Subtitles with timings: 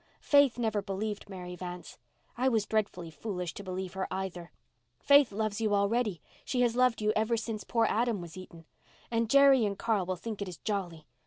[0.23, 1.99] Faith never believed Mary Vance.
[2.35, 4.51] I was dreadfully foolish to believe her, either.
[4.99, 8.65] Faith loves you already—she has loved you ever since poor Adam was eaten.
[9.11, 11.05] And Jerry and Carl will think it is jolly.